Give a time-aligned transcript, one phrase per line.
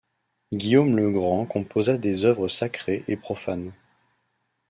[0.51, 3.71] Guillaume Legrant composa des œuvres sacrées et profanes.